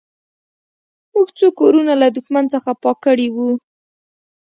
موږ 1.13 1.27
څو 1.37 1.47
کورونه 1.59 1.93
له 2.01 2.07
دښمن 2.15 2.45
څخه 2.53 2.71
پاک 2.83 2.97
کړي 3.05 3.27
وو 3.35 3.49